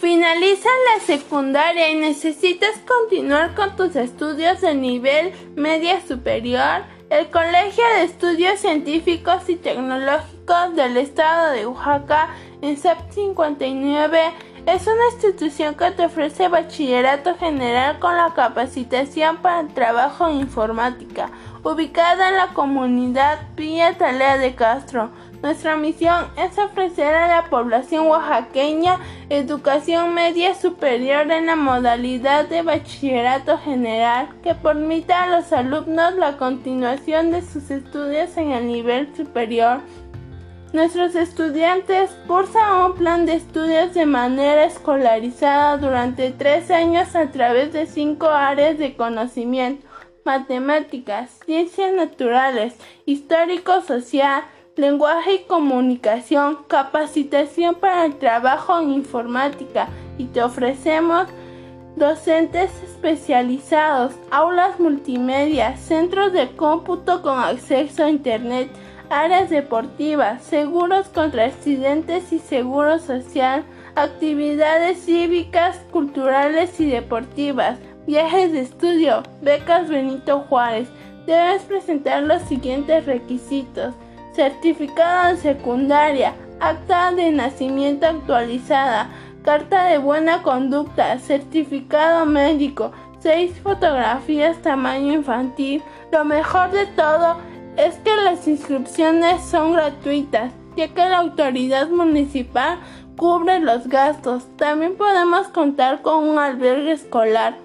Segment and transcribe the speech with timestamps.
[0.00, 6.84] Finalizas la secundaria y necesitas continuar con tus estudios de nivel media superior.
[7.10, 12.28] El Colegio de Estudios Científicos y Tecnológicos del Estado de Oaxaca,
[12.62, 14.20] en SEP 59,
[14.66, 20.36] es una institución que te ofrece bachillerato general con la capacitación para el trabajo en
[20.36, 21.30] informática,
[21.64, 25.10] ubicada en la comunidad Villa Talea de Castro.
[25.42, 28.98] Nuestra misión es ofrecer a la población oaxaqueña
[29.30, 36.36] educación media superior en la modalidad de bachillerato general que permita a los alumnos la
[36.38, 39.80] continuación de sus estudios en el nivel superior.
[40.72, 47.72] Nuestros estudiantes cursan un plan de estudios de manera escolarizada durante tres años a través
[47.72, 49.86] de cinco áreas de conocimiento,
[50.24, 52.74] matemáticas, ciencias naturales,
[53.06, 54.42] histórico-social,
[54.78, 61.26] lenguaje y comunicación, capacitación para el trabajo en informática y te ofrecemos
[61.96, 68.70] docentes especializados, aulas multimedia, centros de cómputo con acceso a Internet,
[69.10, 73.64] áreas deportivas, seguros contra accidentes y seguro social,
[73.96, 80.88] actividades cívicas, culturales y deportivas, viajes de estudio, becas Benito Juárez.
[81.26, 83.94] Debes presentar los siguientes requisitos
[84.38, 89.10] certificado de secundaria, acta de nacimiento actualizada,
[89.42, 95.82] carta de buena conducta, certificado médico, seis fotografías tamaño infantil.
[96.12, 97.38] Lo mejor de todo
[97.76, 102.78] es que las inscripciones son gratuitas, ya que la autoridad municipal
[103.16, 104.44] cubre los gastos.
[104.56, 107.56] También podemos contar con un albergue escolar.